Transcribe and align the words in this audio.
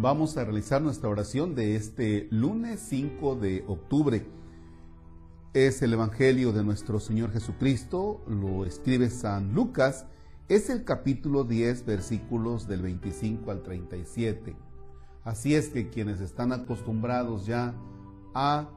vamos 0.00 0.36
a 0.36 0.44
realizar 0.44 0.80
nuestra 0.80 1.08
oración 1.08 1.56
de 1.56 1.74
este 1.74 2.28
lunes 2.30 2.78
5 2.88 3.34
de 3.34 3.64
octubre. 3.66 4.24
Es 5.54 5.82
el 5.82 5.92
Evangelio 5.92 6.52
de 6.52 6.62
nuestro 6.62 7.00
Señor 7.00 7.32
Jesucristo, 7.32 8.22
lo 8.28 8.64
escribe 8.64 9.10
San 9.10 9.54
Lucas, 9.54 10.06
es 10.48 10.70
el 10.70 10.84
capítulo 10.84 11.42
10, 11.42 11.84
versículos 11.84 12.68
del 12.68 12.82
25 12.82 13.50
al 13.50 13.62
37. 13.62 14.54
Así 15.24 15.56
es 15.56 15.68
que 15.70 15.90
quienes 15.90 16.20
están 16.20 16.52
acostumbrados 16.52 17.44
ya 17.46 17.74
a 18.34 18.68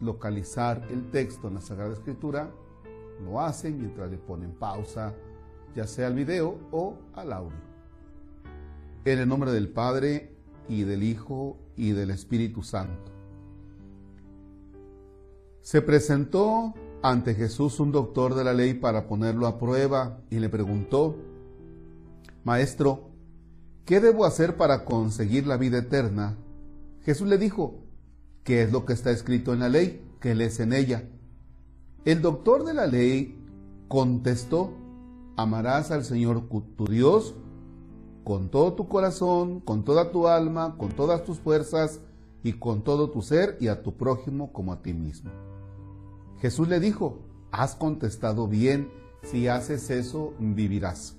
localizar 0.00 0.86
el 0.90 1.10
texto 1.10 1.48
en 1.48 1.54
la 1.54 1.60
Sagrada 1.62 1.94
Escritura, 1.94 2.50
lo 3.24 3.40
hacen 3.40 3.78
mientras 3.78 4.10
le 4.10 4.18
ponen 4.18 4.52
pausa, 4.52 5.14
ya 5.74 5.86
sea 5.86 6.08
al 6.08 6.14
video 6.14 6.58
o 6.72 6.98
al 7.14 7.32
audio. 7.32 7.69
En 9.04 9.18
el 9.18 9.26
nombre 9.26 9.50
del 9.50 9.70
Padre 9.70 10.36
y 10.68 10.82
del 10.82 11.02
Hijo 11.02 11.56
y 11.74 11.92
del 11.92 12.10
Espíritu 12.10 12.62
Santo. 12.62 13.10
Se 15.62 15.80
presentó 15.80 16.74
ante 17.02 17.34
Jesús 17.34 17.80
un 17.80 17.92
doctor 17.92 18.34
de 18.34 18.44
la 18.44 18.52
ley 18.52 18.74
para 18.74 19.06
ponerlo 19.06 19.46
a 19.46 19.58
prueba 19.58 20.20
y 20.28 20.38
le 20.38 20.50
preguntó, 20.50 21.16
Maestro, 22.44 23.08
¿qué 23.86 24.00
debo 24.00 24.26
hacer 24.26 24.58
para 24.58 24.84
conseguir 24.84 25.46
la 25.46 25.56
vida 25.56 25.78
eterna? 25.78 26.36
Jesús 27.02 27.26
le 27.26 27.38
dijo, 27.38 27.82
¿qué 28.44 28.62
es 28.62 28.70
lo 28.70 28.84
que 28.84 28.92
está 28.92 29.10
escrito 29.10 29.54
en 29.54 29.60
la 29.60 29.70
ley? 29.70 30.04
¿Qué 30.20 30.34
lees 30.34 30.60
en 30.60 30.74
ella? 30.74 31.08
El 32.04 32.20
doctor 32.20 32.64
de 32.64 32.74
la 32.74 32.86
ley 32.86 33.38
contestó, 33.88 34.74
amarás 35.38 35.90
al 35.90 36.04
Señor 36.04 36.48
tu 36.48 36.84
Dios 36.86 37.34
con 38.24 38.48
todo 38.50 38.74
tu 38.74 38.88
corazón, 38.88 39.60
con 39.60 39.84
toda 39.84 40.10
tu 40.10 40.28
alma, 40.28 40.76
con 40.76 40.90
todas 40.90 41.24
tus 41.24 41.38
fuerzas 41.38 42.00
y 42.42 42.54
con 42.54 42.82
todo 42.82 43.10
tu 43.10 43.22
ser 43.22 43.56
y 43.60 43.68
a 43.68 43.82
tu 43.82 43.96
prójimo 43.96 44.52
como 44.52 44.72
a 44.72 44.82
ti 44.82 44.92
mismo. 44.92 45.30
Jesús 46.40 46.68
le 46.68 46.80
dijo, 46.80 47.18
has 47.50 47.74
contestado 47.74 48.48
bien, 48.48 48.90
si 49.22 49.48
haces 49.48 49.90
eso 49.90 50.34
vivirás. 50.38 51.16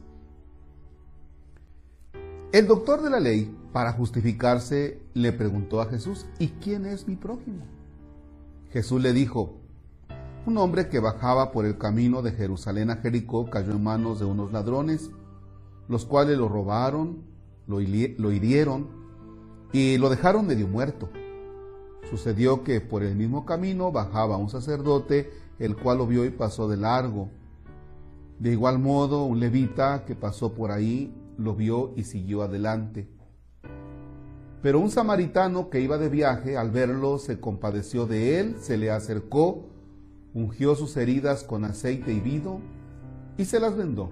El 2.51 2.67
doctor 2.67 3.01
de 3.01 3.09
la 3.09 3.19
ley, 3.19 3.55
para 3.71 3.93
justificarse, 3.93 4.99
le 5.13 5.31
preguntó 5.31 5.79
a 5.79 5.85
Jesús, 5.85 6.25
¿y 6.39 6.49
quién 6.49 6.85
es 6.85 7.07
mi 7.07 7.15
prójimo? 7.15 7.63
Jesús 8.71 9.01
le 9.01 9.13
dijo, 9.13 9.53
un 10.45 10.57
hombre 10.57 10.89
que 10.89 10.99
bajaba 10.99 11.51
por 11.51 11.65
el 11.65 11.77
camino 11.77 12.21
de 12.21 12.31
Jerusalén 12.31 12.89
a 12.89 12.97
Jericó 12.97 13.49
cayó 13.49 13.71
en 13.71 13.83
manos 13.83 14.19
de 14.19 14.25
unos 14.25 14.51
ladrones 14.51 15.11
los 15.91 16.05
cuales 16.05 16.37
lo 16.37 16.47
robaron, 16.47 17.25
lo, 17.67 17.81
hirieron 17.81 18.87
y 19.73 19.97
lo 19.97 20.09
dejaron 20.09 20.47
medio 20.47 20.65
muerto. 20.65 21.09
Sucedió 22.09 22.63
que 22.63 22.79
por 22.79 23.03
el 23.03 23.17
mismo 23.17 23.45
camino 23.45 23.91
bajaba 23.91 24.37
un 24.37 24.49
sacerdote, 24.49 25.29
el 25.59 25.75
cual 25.75 25.97
lo 25.97 26.07
vio 26.07 26.23
y 26.23 26.29
pasó 26.29 26.69
de 26.69 26.77
largo. 26.77 27.29
De 28.39 28.53
igual 28.53 28.79
modo, 28.79 29.25
un 29.25 29.41
levita 29.41 30.05
que 30.05 30.15
pasó 30.15 30.53
por 30.53 30.71
ahí 30.71 31.13
lo 31.37 31.55
vio 31.55 31.91
y 31.97 32.03
siguió 32.05 32.41
adelante. 32.41 33.09
Pero 34.61 34.79
un 34.79 34.91
samaritano 34.91 35.69
que 35.69 35.81
iba 35.81 35.97
de 35.97 36.07
viaje, 36.07 36.55
al 36.55 36.71
verlo, 36.71 37.17
se 37.17 37.41
compadeció 37.41 38.05
de 38.05 38.39
él, 38.39 38.55
se 38.61 38.77
le 38.77 38.91
acercó, 38.91 39.65
ungió 40.33 40.75
sus 40.75 40.95
heridas 40.95 41.43
con 41.43 41.65
aceite 41.65 42.13
y 42.13 42.21
vino 42.21 42.61
y 43.37 43.43
se 43.43 43.59
las 43.59 43.75
vendó. 43.75 44.11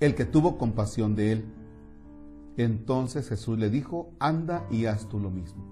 el 0.00 0.14
que 0.14 0.24
tuvo 0.24 0.58
compasión 0.58 1.14
de 1.14 1.32
él. 1.32 1.44
Entonces 2.56 3.28
Jesús 3.28 3.58
le 3.58 3.70
dijo, 3.70 4.10
anda 4.18 4.66
y 4.70 4.86
haz 4.86 5.08
tú 5.08 5.20
lo 5.20 5.30
mismo. 5.30 5.64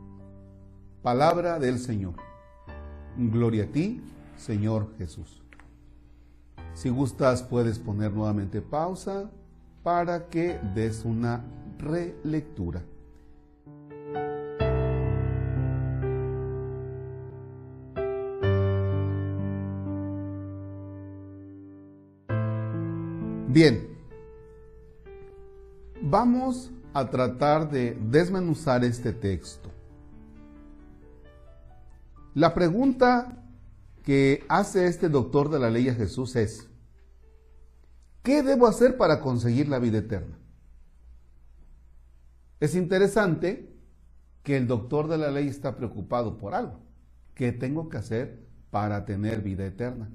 Palabra 1.03 1.59
del 1.59 1.79
Señor. 1.79 2.15
Gloria 3.17 3.65
a 3.65 3.67
ti, 3.67 4.03
Señor 4.37 4.95
Jesús. 4.99 5.43
Si 6.75 6.89
gustas, 6.89 7.43
puedes 7.43 7.79
poner 7.79 8.13
nuevamente 8.13 8.61
pausa 8.61 9.31
para 9.83 10.29
que 10.29 10.59
des 10.75 11.05
una 11.05 11.45
relectura. 11.79 12.83
Bien, 23.47 23.94
Vamos 26.15 26.71
a 26.93 27.11
tratar 27.11 27.69
de 27.69 27.99
desmenuzar 28.01 28.85
este 28.85 29.13
texto. 29.13 29.69
La 32.35 32.55
pregunta 32.55 33.43
que 34.05 34.45
hace 34.49 34.87
este 34.87 35.09
doctor 35.09 35.51
de 35.51 35.59
la 35.59 35.71
ley 35.71 35.89
a 35.89 35.95
Jesús 35.95 36.37
es, 36.37 36.69
¿qué 38.23 38.45
debo 38.45 38.69
hacer 38.69 38.97
para 38.97 39.21
conseguir 39.21 39.69
la 39.69 39.81
vida 39.81 39.99
eterna? 39.99 40.39
Es 42.61 42.77
interesante 42.77 43.75
que 44.45 44.57
el 44.57 44.69
doctor 44.69 45.09
de 45.09 45.19
la 45.19 45.33
ley 45.33 45.49
está 45.49 45.75
preocupado 45.75 46.39
por 46.39 46.55
algo. 46.55 46.79
¿Qué 47.35 47.51
tengo 47.51 47.89
que 47.89 47.97
hacer 47.97 48.47
para 48.71 49.05
tener 49.05 49.43
vida 49.43 49.67
eterna? 49.67 50.13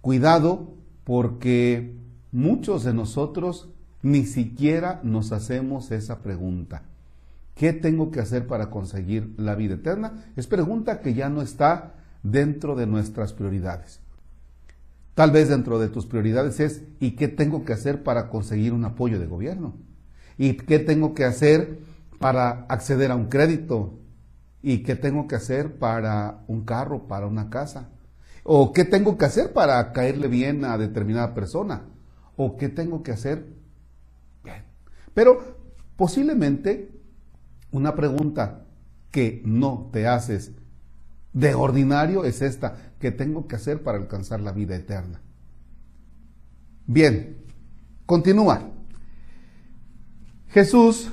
Cuidado 0.00 0.76
porque 1.02 1.98
muchos 2.30 2.84
de 2.84 2.94
nosotros 2.94 3.68
ni 4.02 4.24
siquiera 4.24 5.00
nos 5.04 5.32
hacemos 5.32 5.90
esa 5.90 6.18
pregunta. 6.22 6.82
¿Qué 7.54 7.72
tengo 7.72 8.10
que 8.10 8.20
hacer 8.20 8.46
para 8.46 8.70
conseguir 8.70 9.34
la 9.36 9.54
vida 9.54 9.74
eterna? 9.74 10.24
Es 10.36 10.46
pregunta 10.46 11.00
que 11.00 11.14
ya 11.14 11.28
no 11.28 11.42
está 11.42 11.94
dentro 12.22 12.74
de 12.74 12.86
nuestras 12.86 13.32
prioridades. 13.32 14.00
Tal 15.14 15.30
vez 15.30 15.48
dentro 15.48 15.78
de 15.78 15.88
tus 15.88 16.06
prioridades 16.06 16.58
es 16.60 16.82
¿y 16.98 17.12
qué 17.12 17.28
tengo 17.28 17.64
que 17.64 17.74
hacer 17.74 18.02
para 18.02 18.30
conseguir 18.30 18.72
un 18.72 18.84
apoyo 18.84 19.20
de 19.20 19.26
gobierno? 19.26 19.74
¿Y 20.38 20.54
qué 20.54 20.78
tengo 20.78 21.14
que 21.14 21.24
hacer 21.24 21.78
para 22.18 22.64
acceder 22.68 23.10
a 23.10 23.16
un 23.16 23.26
crédito? 23.26 23.98
¿Y 24.62 24.78
qué 24.78 24.96
tengo 24.96 25.28
que 25.28 25.36
hacer 25.36 25.76
para 25.76 26.42
un 26.46 26.64
carro, 26.64 27.06
para 27.06 27.26
una 27.26 27.50
casa? 27.50 27.90
¿O 28.42 28.72
qué 28.72 28.84
tengo 28.84 29.18
que 29.18 29.26
hacer 29.26 29.52
para 29.52 29.92
caerle 29.92 30.28
bien 30.28 30.64
a 30.64 30.78
determinada 30.78 31.34
persona? 31.34 31.82
¿O 32.36 32.56
qué 32.56 32.70
tengo 32.70 33.02
que 33.02 33.12
hacer 33.12 33.61
pero 35.14 35.56
posiblemente 35.96 36.90
una 37.70 37.94
pregunta 37.94 38.66
que 39.10 39.42
no 39.44 39.90
te 39.92 40.06
haces 40.06 40.52
de 41.32 41.54
ordinario 41.54 42.24
es 42.24 42.42
esta, 42.42 42.94
¿qué 42.98 43.10
tengo 43.10 43.46
que 43.46 43.56
hacer 43.56 43.82
para 43.82 43.98
alcanzar 43.98 44.40
la 44.40 44.52
vida 44.52 44.76
eterna? 44.76 45.20
Bien, 46.86 47.38
continúa. 48.06 48.70
Jesús 50.48 51.10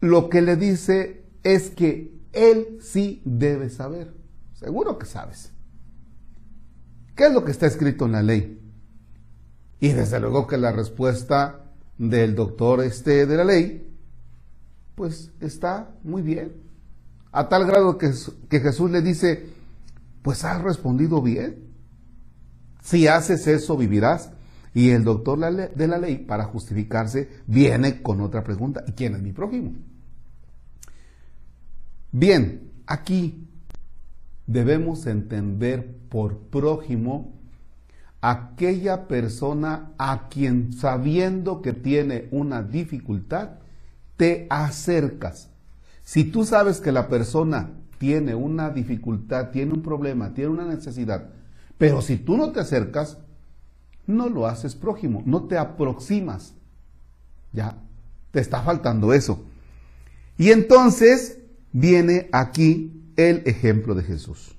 lo 0.00 0.28
que 0.28 0.42
le 0.42 0.56
dice 0.56 1.24
es 1.42 1.70
que 1.70 2.20
él 2.32 2.78
sí 2.82 3.22
debe 3.24 3.70
saber. 3.70 4.14
Seguro 4.52 4.98
que 4.98 5.06
sabes. 5.06 5.52
¿Qué 7.16 7.26
es 7.26 7.32
lo 7.32 7.44
que 7.44 7.52
está 7.52 7.66
escrito 7.66 8.04
en 8.04 8.12
la 8.12 8.22
ley? 8.22 8.60
Y 9.80 9.88
desde 9.92 10.20
luego 10.20 10.46
que 10.46 10.58
la 10.58 10.72
respuesta 10.72 11.63
del 11.98 12.34
doctor 12.34 12.82
este 12.82 13.26
de 13.26 13.36
la 13.36 13.44
ley, 13.44 13.94
pues 14.94 15.30
está 15.40 15.90
muy 16.02 16.22
bien. 16.22 16.52
A 17.32 17.48
tal 17.48 17.66
grado 17.66 17.98
que, 17.98 18.12
que 18.48 18.60
Jesús 18.60 18.90
le 18.90 19.02
dice, 19.02 19.46
pues 20.22 20.44
has 20.44 20.62
respondido 20.62 21.20
bien. 21.20 21.64
Si 22.82 23.08
haces 23.08 23.46
eso, 23.46 23.76
vivirás. 23.76 24.30
Y 24.72 24.90
el 24.90 25.04
doctor 25.04 25.38
de 25.38 25.88
la 25.88 25.98
ley, 25.98 26.18
para 26.18 26.44
justificarse, 26.44 27.28
viene 27.46 28.02
con 28.02 28.20
otra 28.20 28.42
pregunta. 28.42 28.84
¿Y 28.86 28.92
quién 28.92 29.14
es 29.14 29.22
mi 29.22 29.32
prójimo? 29.32 29.72
Bien, 32.10 32.72
aquí 32.86 33.48
debemos 34.46 35.06
entender 35.06 35.96
por 36.08 36.38
prójimo 36.38 37.32
aquella 38.24 39.06
persona 39.06 39.92
a 39.98 40.30
quien 40.30 40.72
sabiendo 40.72 41.60
que 41.60 41.74
tiene 41.74 42.28
una 42.30 42.62
dificultad, 42.62 43.50
te 44.16 44.46
acercas. 44.48 45.50
Si 46.04 46.24
tú 46.24 46.46
sabes 46.46 46.80
que 46.80 46.90
la 46.90 47.08
persona 47.08 47.68
tiene 47.98 48.34
una 48.34 48.70
dificultad, 48.70 49.50
tiene 49.50 49.74
un 49.74 49.82
problema, 49.82 50.32
tiene 50.32 50.50
una 50.50 50.64
necesidad, 50.64 51.28
pero 51.76 52.00
si 52.00 52.16
tú 52.16 52.38
no 52.38 52.50
te 52.50 52.60
acercas, 52.60 53.18
no 54.06 54.30
lo 54.30 54.46
haces 54.46 54.74
prójimo, 54.74 55.22
no 55.26 55.44
te 55.44 55.58
aproximas. 55.58 56.54
Ya, 57.52 57.76
te 58.30 58.40
está 58.40 58.62
faltando 58.62 59.12
eso. 59.12 59.44
Y 60.38 60.50
entonces 60.50 61.40
viene 61.72 62.30
aquí 62.32 63.12
el 63.16 63.42
ejemplo 63.44 63.94
de 63.94 64.02
Jesús. 64.02 64.56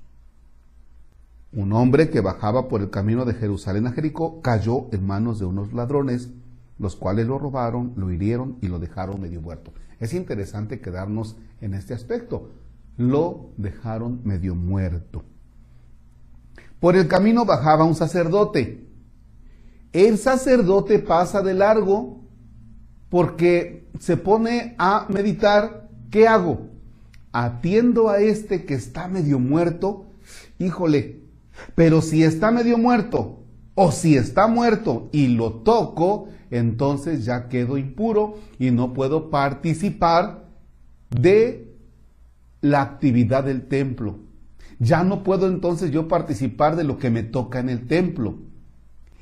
Un 1.52 1.72
hombre 1.72 2.10
que 2.10 2.20
bajaba 2.20 2.68
por 2.68 2.80
el 2.80 2.90
camino 2.90 3.24
de 3.24 3.34
Jerusalén 3.34 3.86
a 3.86 3.92
Jericó 3.92 4.42
cayó 4.42 4.88
en 4.92 5.06
manos 5.06 5.38
de 5.38 5.46
unos 5.46 5.72
ladrones, 5.72 6.30
los 6.78 6.96
cuales 6.96 7.26
lo 7.26 7.38
robaron, 7.38 7.94
lo 7.96 8.10
hirieron 8.10 8.58
y 8.60 8.68
lo 8.68 8.78
dejaron 8.78 9.20
medio 9.20 9.40
muerto. 9.40 9.72
Es 9.98 10.12
interesante 10.12 10.80
quedarnos 10.80 11.36
en 11.60 11.74
este 11.74 11.94
aspecto. 11.94 12.50
Lo 12.98 13.50
dejaron 13.56 14.20
medio 14.24 14.54
muerto. 14.54 15.22
Por 16.80 16.96
el 16.96 17.08
camino 17.08 17.44
bajaba 17.44 17.84
un 17.84 17.94
sacerdote. 17.94 18.86
El 19.92 20.18
sacerdote 20.18 20.98
pasa 20.98 21.40
de 21.42 21.54
largo 21.54 22.20
porque 23.08 23.88
se 23.98 24.16
pone 24.16 24.74
a 24.78 25.06
meditar, 25.08 25.88
¿qué 26.10 26.28
hago? 26.28 26.68
Atiendo 27.32 28.10
a 28.10 28.18
este 28.18 28.66
que 28.66 28.74
está 28.74 29.08
medio 29.08 29.38
muerto, 29.38 30.06
híjole, 30.58 31.25
pero 31.74 32.02
si 32.02 32.22
está 32.22 32.50
medio 32.50 32.78
muerto 32.78 33.44
o 33.74 33.92
si 33.92 34.16
está 34.16 34.46
muerto 34.46 35.08
y 35.12 35.28
lo 35.28 35.52
toco, 35.52 36.28
entonces 36.50 37.24
ya 37.24 37.48
quedo 37.48 37.78
impuro 37.78 38.38
y 38.58 38.70
no 38.70 38.92
puedo 38.92 39.30
participar 39.30 40.46
de 41.10 41.76
la 42.60 42.82
actividad 42.82 43.44
del 43.44 43.68
templo. 43.68 44.18
Ya 44.78 45.04
no 45.04 45.22
puedo 45.22 45.46
entonces 45.46 45.90
yo 45.90 46.08
participar 46.08 46.76
de 46.76 46.84
lo 46.84 46.98
que 46.98 47.10
me 47.10 47.22
toca 47.22 47.60
en 47.60 47.68
el 47.68 47.86
templo. 47.86 48.38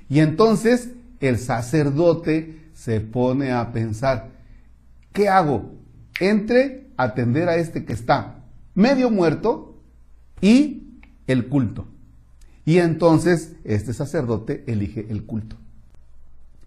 Y 0.08 0.20
entonces 0.20 0.90
el 1.20 1.38
sacerdote 1.38 2.70
se 2.74 3.00
pone 3.00 3.52
a 3.52 3.72
pensar, 3.72 4.32
¿qué 5.12 5.28
hago? 5.28 5.74
Entre 6.20 6.90
atender 6.96 7.48
a 7.48 7.56
este 7.56 7.84
que 7.84 7.92
está 7.92 8.44
medio 8.74 9.10
muerto 9.10 9.80
y 10.40 11.00
el 11.26 11.48
culto. 11.48 11.86
Y 12.64 12.78
entonces 12.78 13.56
este 13.64 13.92
sacerdote 13.92 14.64
elige 14.66 15.06
el 15.10 15.24
culto. 15.24 15.56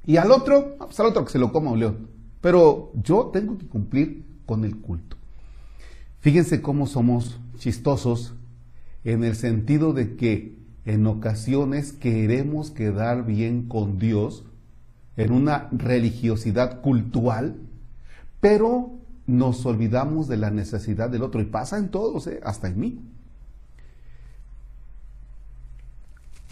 Y 0.06 0.18
al 0.18 0.32
otro, 0.32 0.78
pues 0.78 1.00
al 1.00 1.08
otro 1.08 1.26
que 1.26 1.32
se 1.32 1.40
lo 1.40 1.52
coma 1.52 1.72
un 1.72 1.80
león. 1.80 2.08
Pero 2.42 2.92
yo 3.04 3.30
tengo 3.34 3.58
que 3.58 3.68
cumplir 3.68 4.26
con 4.46 4.64
el 4.64 4.78
culto. 4.78 5.18
Fíjense 6.20 6.62
cómo 6.62 6.88
somos 6.88 7.40
chistosos 7.58 8.34
en 9.04 9.24
el 9.24 9.36
sentido 9.36 9.94
de 9.94 10.16
que 10.16 10.58
en 10.86 11.06
ocasiones 11.08 11.92
queremos 11.92 12.72
quedar 12.72 13.26
bien 13.26 13.68
con 13.68 13.98
Dios 13.98 14.46
en 15.18 15.32
una 15.32 15.68
religiosidad 15.72 16.82
cultural, 16.82 17.58
pero 18.40 18.92
nos 19.26 19.66
olvidamos 19.66 20.28
de 20.28 20.38
la 20.38 20.52
necesidad 20.52 21.10
del 21.10 21.24
otro. 21.24 21.42
Y 21.42 21.46
pasa 21.46 21.78
en 21.78 21.90
todos, 21.90 22.28
¿eh? 22.28 22.40
hasta 22.44 22.70
en 22.70 22.80
mí. 22.80 23.00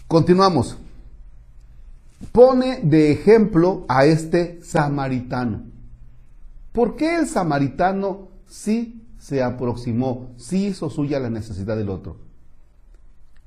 Continuamos. 0.08 0.78
Pone 2.30 2.80
de 2.80 3.10
ejemplo 3.10 3.84
a 3.88 4.06
este 4.06 4.62
samaritano. 4.62 5.64
¿Por 6.72 6.94
qué 6.94 7.16
el 7.16 7.26
samaritano 7.26 8.28
sí 8.46 9.04
se 9.18 9.42
aproximó, 9.42 10.30
sí 10.36 10.66
hizo 10.66 10.90
suya 10.90 11.18
la 11.18 11.28
necesidad 11.28 11.76
del 11.76 11.88
otro? 11.88 12.18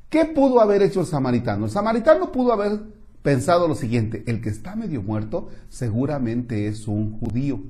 ¿Qué 0.10 0.26
pudo 0.26 0.60
haber 0.60 0.82
hecho 0.82 1.00
el 1.00 1.06
samaritano? 1.06 1.66
El 1.66 1.72
samaritano 1.72 2.34
pudo 2.34 2.52
haber 2.52 2.82
pensado 3.22 3.70
lo 3.70 3.76
siguiente, 3.76 4.26
el 4.28 4.42
que 4.42 4.50
está 4.50 4.76
medio 4.76 5.02
muerto 5.02 5.48
seguramente 5.70 6.68
es 6.68 6.90
un 6.90 7.20
judío. 7.20 7.62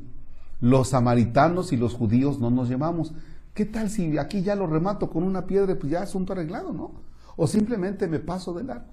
Los 0.61 0.89
samaritanos 0.89 1.73
y 1.73 1.77
los 1.77 1.93
judíos 1.93 2.39
no 2.39 2.49
nos 2.49 2.69
llevamos. 2.69 3.13
¿Qué 3.53 3.65
tal 3.65 3.91
si 3.91 4.17
aquí 4.17 4.41
ya 4.41 4.55
lo 4.55 4.65
remato 4.65 5.11
con 5.11 5.23
una 5.23 5.45
piedra, 5.45 5.75
pues 5.77 5.91
ya 5.91 6.01
asunto 6.01 6.33
arreglado, 6.33 6.73
¿no? 6.73 7.08
O 7.41 7.47
simplemente 7.47 8.05
me 8.05 8.19
paso 8.19 8.53
de 8.53 8.65
largo. 8.65 8.91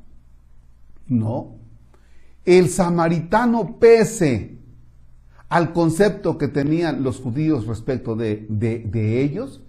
No. 1.08 1.56
El 2.44 2.68
samaritano 2.68 3.80
pese 3.80 4.58
al 5.48 5.72
concepto 5.72 6.38
que 6.38 6.46
tenían 6.46 7.02
los 7.02 7.18
judíos 7.18 7.66
respecto 7.66 8.14
de, 8.14 8.46
de, 8.48 8.78
de 8.78 9.20
ellos, 9.22 9.62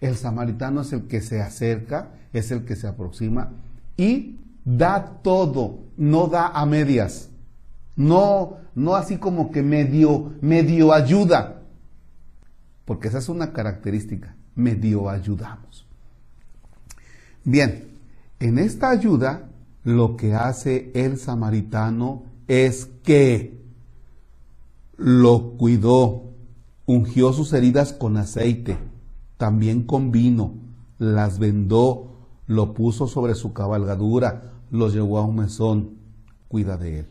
el 0.00 0.14
samaritano 0.14 0.82
es 0.82 0.92
el 0.92 1.08
que 1.08 1.20
se 1.20 1.42
acerca, 1.42 2.12
es 2.32 2.52
el 2.52 2.64
que 2.64 2.76
se 2.76 2.86
aproxima 2.86 3.54
y 3.96 4.38
da 4.64 5.18
todo, 5.24 5.80
no 5.96 6.28
da 6.28 6.46
a 6.46 6.64
medias. 6.64 7.28
No, 7.96 8.58
no 8.76 8.94
así 8.94 9.16
como 9.16 9.50
que 9.50 9.64
medio, 9.64 10.34
medio 10.40 10.92
ayuda. 10.92 11.62
Porque 12.84 13.08
esa 13.08 13.18
es 13.18 13.28
una 13.28 13.52
característica, 13.52 14.36
medio 14.54 15.10
ayudamos. 15.10 15.88
Bien, 17.42 17.91
en 18.42 18.58
esta 18.58 18.90
ayuda 18.90 19.50
lo 19.84 20.16
que 20.16 20.34
hace 20.34 20.90
el 20.94 21.16
samaritano 21.16 22.24
es 22.48 22.90
que 23.04 23.62
lo 24.96 25.52
cuidó, 25.56 26.24
ungió 26.84 27.32
sus 27.32 27.52
heridas 27.52 27.92
con 27.92 28.16
aceite, 28.16 28.78
también 29.36 29.84
con 29.84 30.10
vino, 30.10 30.54
las 30.98 31.38
vendó, 31.38 32.16
lo 32.48 32.74
puso 32.74 33.06
sobre 33.06 33.36
su 33.36 33.52
cabalgadura, 33.52 34.52
lo 34.72 34.88
llevó 34.88 35.18
a 35.18 35.24
un 35.24 35.36
mesón, 35.36 35.98
cuida 36.48 36.76
de 36.76 37.00
él. 37.00 37.06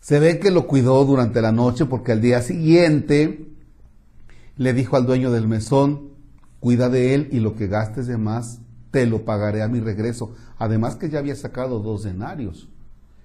Se 0.00 0.18
ve 0.18 0.38
que 0.38 0.50
lo 0.50 0.66
cuidó 0.66 1.04
durante 1.04 1.42
la 1.42 1.52
noche 1.52 1.84
porque 1.84 2.12
al 2.12 2.22
día 2.22 2.40
siguiente 2.40 3.50
le 4.56 4.72
dijo 4.72 4.96
al 4.96 5.04
dueño 5.04 5.30
del 5.30 5.46
mesón, 5.46 6.08
cuida 6.58 6.88
de 6.88 7.14
él 7.14 7.28
y 7.32 7.40
lo 7.40 7.54
que 7.54 7.66
gastes 7.66 8.06
de 8.06 8.16
más 8.16 8.62
te 8.90 9.06
lo 9.06 9.24
pagaré 9.24 9.62
a 9.62 9.68
mi 9.68 9.80
regreso. 9.80 10.34
Además 10.56 10.96
que 10.96 11.10
ya 11.10 11.18
había 11.18 11.36
sacado 11.36 11.80
dos 11.80 12.04
denarios, 12.04 12.68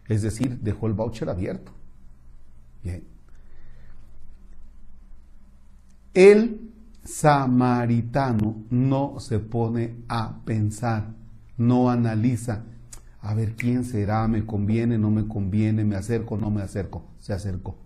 es 0.07 0.21
decir, 0.21 0.59
dejó 0.59 0.87
el 0.87 0.93
voucher 0.93 1.29
abierto. 1.29 1.71
Bien. 2.83 3.03
El 6.13 6.71
samaritano 7.03 8.63
no 8.69 9.19
se 9.19 9.39
pone 9.39 9.95
a 10.07 10.39
pensar 10.45 11.23
no 11.57 11.89
analiza, 11.89 12.63
a 13.21 13.33
ver 13.33 13.55
quién 13.55 13.85
será, 13.85 14.27
me 14.27 14.45
conviene, 14.45 14.97
no 14.97 15.11
me 15.11 15.27
conviene, 15.27 15.85
me 15.85 15.95
acerco, 15.95 16.37
no 16.37 16.49
me 16.51 16.61
acerco, 16.61 17.05
se 17.19 17.33
acercó. 17.33 17.77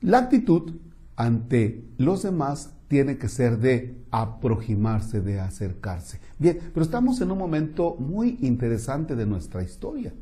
La 0.00 0.18
actitud 0.18 0.72
ante 1.16 1.84
los 1.98 2.22
demás 2.22 2.74
tiene 2.88 3.18
que 3.18 3.28
ser 3.28 3.58
de 3.58 4.02
aproximarse, 4.10 5.20
de 5.20 5.40
acercarse. 5.40 6.20
Bien, 6.38 6.58
pero 6.74 6.84
estamos 6.84 7.20
en 7.20 7.30
un 7.30 7.38
momento 7.38 7.96
muy 7.98 8.38
interesante 8.42 9.16
de 9.16 9.26
nuestra 9.26 9.62
historia. 9.62 10.12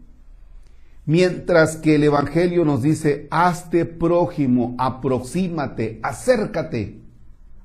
Mientras 1.06 1.76
que 1.76 1.97
el 1.97 2.04
Evangelio 2.04 2.64
nos 2.64 2.82
dice, 2.82 3.26
hazte 3.30 3.85
prójimo, 3.85 4.76
aproxímate, 4.78 5.99
acércate 6.02 7.00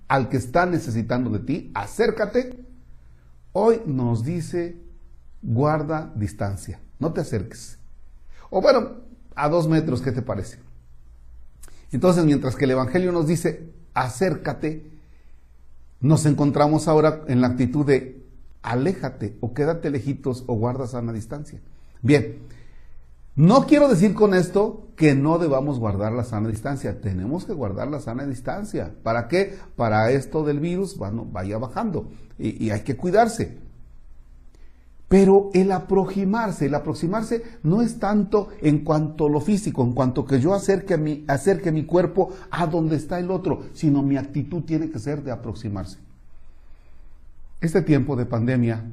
al 0.08 0.30
que 0.30 0.38
está 0.38 0.66
necesitando 0.66 1.30
de 1.30 1.40
ti, 1.40 1.72
acércate, 1.74 2.66
Hoy 3.58 3.82
nos 3.86 4.26
dice, 4.26 4.76
guarda 5.42 6.12
distancia, 6.14 6.82
no 7.00 7.14
te 7.14 7.22
acerques. 7.22 7.80
O 8.50 8.60
bueno, 8.62 8.98
a 9.34 9.48
dos 9.48 9.70
metros, 9.70 10.02
¿qué 10.02 10.12
te 10.12 10.22
parece? 10.22 10.60
Entonces, 11.92 12.26
mientras 12.26 12.56
que 12.56 12.66
el 12.66 12.72
Evangelio 12.72 13.12
nos 13.12 13.28
dice, 13.28 13.72
acércate, 13.94 14.92
nos 16.02 16.26
encontramos 16.26 16.88
ahora 16.88 17.24
en 17.28 17.42
la 17.42 17.48
actitud 17.48 17.86
de 17.86 18.24
aléjate 18.62 19.38
o 19.42 19.54
quédate 19.54 19.90
lejitos 19.90 20.44
o 20.48 20.56
guarda 20.56 20.88
sana 20.88 21.14
distancia. 21.14 21.62
Bien, 22.02 22.40
no 23.36 23.66
quiero 23.66 23.88
decir 23.88 24.14
con 24.14 24.34
esto 24.34 24.88
que 24.96 25.14
no 25.14 25.40
debamos 25.40 25.80
guardar 25.80 26.12
la 26.12 26.24
sana 26.24 26.50
distancia. 26.50 27.02
Tenemos 27.02 27.46
que 27.46 27.54
guardar 27.54 27.90
la 27.90 28.00
sana 28.00 28.26
distancia. 28.26 28.94
¿Para 29.04 29.28
qué? 29.28 29.58
Para 29.76 30.12
esto 30.12 30.44
del 30.44 30.60
virus 30.60 30.98
bueno, 30.98 31.26
vaya 31.26 31.58
bajando 31.58 32.10
y, 32.38 32.66
y 32.66 32.72
hay 32.72 32.82
que 32.82 32.96
cuidarse. 32.96 33.65
Pero 35.08 35.52
el 35.54 35.72
aproximarse, 35.72 36.66
el 36.66 36.76
aproximarse 36.76 37.44
no 37.64 37.82
es 37.82 38.00
tanto 38.00 38.50
en 38.62 38.80
cuanto 38.80 39.28
a 39.28 39.30
lo 39.30 39.40
físico, 39.40 39.84
en 39.84 39.94
cuanto 39.94 40.26
que 40.26 40.40
yo 40.40 40.54
acerque 40.54 40.98
mi, 40.98 41.24
acerque 41.28 41.72
mi 41.72 41.86
cuerpo 41.86 42.34
a 42.50 42.66
donde 42.66 42.96
está 42.96 43.20
el 43.20 43.30
otro, 43.30 43.64
sino 43.74 44.02
mi 44.02 44.18
actitud 44.18 44.64
tiene 44.64 44.90
que 44.90 45.00
ser 45.00 45.24
de 45.24 45.32
aproximarse. 45.32 46.00
Este 47.62 47.82
tiempo 47.82 48.16
de 48.16 48.26
pandemia 48.26 48.84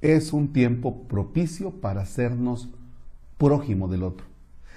es 0.00 0.32
un 0.32 0.52
tiempo 0.52 1.02
propicio 1.08 1.70
para 1.70 2.02
hacernos 2.02 2.68
prójimo 3.38 3.88
del 3.88 4.02
otro. 4.02 4.26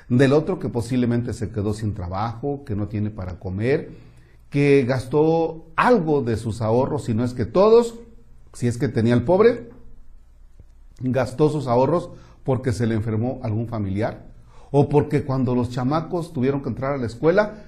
del 0.09 0.33
otro 0.33 0.57
que 0.57 0.69
posiblemente 0.69 1.33
se 1.33 1.51
quedó 1.51 1.73
sin 1.73 1.93
trabajo, 1.93 2.63
que 2.65 2.75
no 2.75 2.87
tiene 2.87 3.11
para 3.11 3.37
comer, 3.37 3.91
que 4.49 4.83
gastó 4.83 5.67
algo 5.75 6.23
de 6.23 6.35
sus 6.35 6.61
ahorros, 6.61 7.03
si 7.03 7.13
no 7.13 7.23
es 7.23 7.33
que 7.33 7.45
todos, 7.45 7.93
si 8.53 8.67
es 8.67 8.79
que 8.79 8.87
tenía 8.87 9.13
el 9.13 9.23
pobre, 9.23 9.68
gastó 11.01 11.49
sus 11.49 11.67
ahorros 11.67 12.09
porque 12.43 12.71
se 12.71 12.87
le 12.87 12.95
enfermó 12.95 13.39
algún 13.43 13.67
familiar 13.67 14.25
o 14.71 14.89
porque 14.89 15.23
cuando 15.23 15.55
los 15.55 15.69
chamacos 15.69 16.33
tuvieron 16.33 16.61
que 16.61 16.69
entrar 16.69 16.93
a 16.93 16.97
la 16.97 17.07
escuela, 17.07 17.63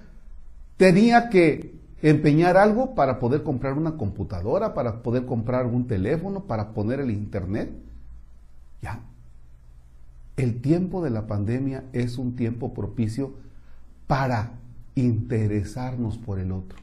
tenía 0.77 1.29
que 1.29 1.79
empeñar 2.01 2.57
algo 2.57 2.95
para 2.95 3.19
poder 3.19 3.43
comprar 3.43 3.73
una 3.73 3.97
computadora, 3.97 4.73
para 4.73 5.01
poder 5.01 5.25
comprar 5.25 5.65
un 5.65 5.88
teléfono, 5.88 6.45
para 6.45 6.73
poner 6.73 7.00
el 7.00 7.11
internet. 7.11 7.71
Ya. 8.81 9.01
El 10.38 10.61
tiempo 10.61 11.03
de 11.03 11.11
la 11.11 11.27
pandemia 11.27 11.83
es 11.93 12.17
un 12.17 12.35
tiempo 12.35 12.73
propicio 12.73 13.33
para 14.07 14.53
interesarnos 14.95 16.17
por 16.17 16.39
el 16.39 16.51
otro. 16.51 16.79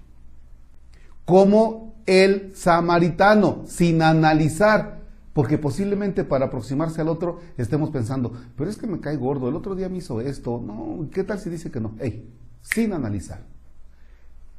Como 1.25 1.95
el 2.07 2.53
samaritano, 2.55 3.65
sin 3.67 4.01
analizar, 4.03 4.98
porque 5.39 5.57
posiblemente 5.57 6.25
para 6.25 6.47
aproximarse 6.47 7.01
al 7.01 7.07
otro 7.07 7.39
estemos 7.57 7.91
pensando, 7.91 8.33
pero 8.57 8.69
es 8.69 8.77
que 8.77 8.89
me 8.89 8.99
cae 8.99 9.15
gordo, 9.17 9.49
el 9.49 9.55
otro 9.55 9.77
día 9.77 9.89
me 9.89 9.99
hizo 9.99 10.21
esto, 10.21 10.61
no, 10.61 11.09
¿qué 11.13 11.23
tal 11.23 11.39
si 11.39 11.49
dice 11.49 11.71
que 11.71 11.79
no? 11.79 11.95
Hey, 12.01 12.29
sin 12.61 12.93
analizar. 12.93 13.45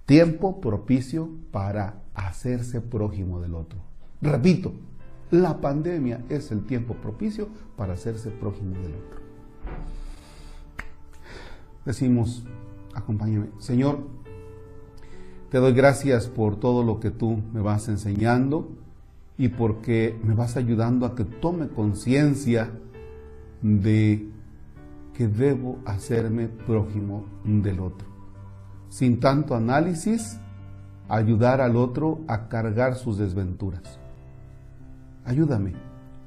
Tiempo 0.06 0.62
propicio 0.62 1.32
para 1.52 2.02
hacerse 2.14 2.80
prójimo 2.80 3.42
del 3.42 3.56
otro. 3.56 3.78
Repito, 4.22 4.72
la 5.32 5.60
pandemia 5.60 6.24
es 6.30 6.50
el 6.50 6.66
tiempo 6.66 6.94
propicio 6.94 7.50
para 7.76 7.96
hacerse 7.96 8.30
prójimo 8.30 8.76
del 8.76 8.94
otro. 8.94 9.20
Decimos, 11.84 12.46
acompáñame, 12.96 13.48
Señor, 13.58 14.00
te 15.52 15.58
doy 15.58 15.74
gracias 15.74 16.28
por 16.28 16.58
todo 16.58 16.84
lo 16.84 17.02
que 17.02 17.12
tú 17.12 17.42
me 17.52 17.60
vas 17.60 17.90
enseñando 17.90 18.78
y 19.40 19.48
porque 19.50 20.20
me 20.24 20.36
vas 20.36 20.56
ayudando 20.56 21.08
a 21.08 21.16
que 21.16 21.24
tome 21.26 21.70
conciencia 21.70 22.70
de 23.64 24.30
que 25.16 25.28
debo 25.28 25.80
hacerme 25.86 26.48
prójimo 26.48 27.26
del 27.44 27.80
otro 27.80 28.10
sin 28.90 29.20
tanto 29.20 29.56
análisis, 29.56 30.40
ayudar 31.08 31.62
al 31.62 31.78
otro 31.78 32.20
a 32.28 32.50
cargar 32.50 32.96
sus 32.96 33.18
desventuras. 33.18 34.00
Ayúdame 35.24 35.74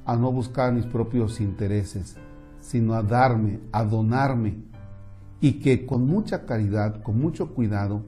a 0.05 0.15
no 0.15 0.31
buscar 0.31 0.73
mis 0.73 0.85
propios 0.85 1.39
intereses, 1.39 2.17
sino 2.61 2.93
a 2.93 3.03
darme, 3.03 3.59
a 3.71 3.83
donarme, 3.83 4.63
y 5.41 5.59
que 5.59 5.85
con 5.85 6.07
mucha 6.07 6.45
caridad, 6.45 7.03
con 7.03 7.19
mucho 7.19 7.53
cuidado, 7.53 8.05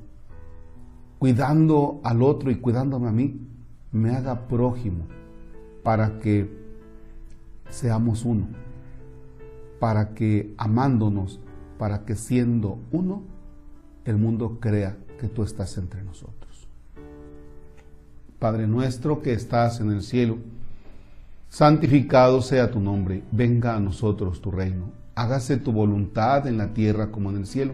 cuidando 1.19 1.99
al 2.03 2.21
otro 2.21 2.49
y 2.49 2.55
cuidándome 2.55 3.09
a 3.09 3.11
mí, 3.11 3.41
me 3.95 4.15
haga 4.15 4.47
prójimo 4.47 5.05
para 5.83 6.19
que 6.19 6.49
seamos 7.69 8.25
uno, 8.25 8.47
para 9.79 10.13
que 10.13 10.53
amándonos, 10.57 11.39
para 11.79 12.05
que 12.05 12.15
siendo 12.15 12.79
uno, 12.91 13.23
el 14.03 14.17
mundo 14.17 14.57
crea 14.59 14.97
que 15.19 15.27
tú 15.27 15.43
estás 15.43 15.77
entre 15.77 16.03
nosotros. 16.03 16.67
Padre 18.37 18.67
nuestro 18.67 19.21
que 19.21 19.33
estás 19.33 19.79
en 19.79 19.91
el 19.91 20.01
cielo, 20.01 20.37
santificado 21.49 22.41
sea 22.41 22.69
tu 22.69 22.79
nombre, 22.79 23.23
venga 23.31 23.75
a 23.75 23.79
nosotros 23.79 24.41
tu 24.41 24.51
reino, 24.51 24.91
hágase 25.15 25.57
tu 25.57 25.71
voluntad 25.71 26.47
en 26.47 26.57
la 26.57 26.73
tierra 26.73 27.11
como 27.11 27.29
en 27.29 27.37
el 27.37 27.47
cielo. 27.47 27.73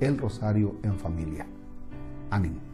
el 0.00 0.18
Rosario 0.18 0.76
en 0.82 0.98
familia. 0.98 1.46
Ánimo. 2.30 2.67